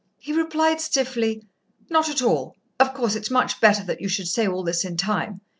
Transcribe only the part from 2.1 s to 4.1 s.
all. Of course, it's much better that you